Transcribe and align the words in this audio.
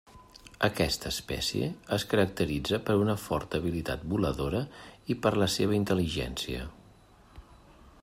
Aquesta 0.67 1.11
espècie 1.15 1.67
es 1.97 2.05
caracteritza 2.13 2.81
per 2.89 2.97
una 3.03 3.17
forta 3.27 3.61
habilitat 3.63 4.09
voladora 4.15 4.65
i 5.15 5.21
per 5.27 5.37
la 5.45 5.53
seva 5.61 5.81
intel·ligència. 5.83 6.69